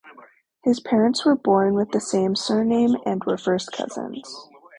His 0.63 0.79
parents 0.79 1.27
were 1.27 1.35
born 1.35 1.75
with 1.75 1.91
the 1.91 1.99
same 2.01 2.35
surname 2.35 2.95
and 3.05 3.23
were 3.23 3.37
first 3.37 3.71
cousins. 3.71 4.49